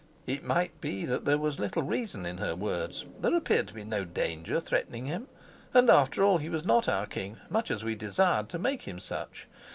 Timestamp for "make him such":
8.57-9.47